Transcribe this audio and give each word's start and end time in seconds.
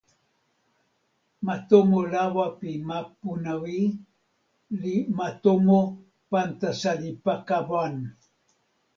ma 1.45 1.55
tomo 1.69 1.99
lawa 2.13 2.45
pi 2.59 2.71
ma 2.87 2.97
Punawi 3.19 3.79
li 4.81 4.95
ma 5.17 5.27
tomo 5.43 5.79
Pantasalipakawan. 6.31 7.93